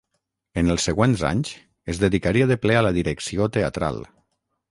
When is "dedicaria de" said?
2.05-2.59